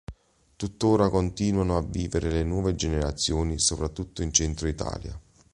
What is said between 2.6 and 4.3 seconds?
generazioni soprattutto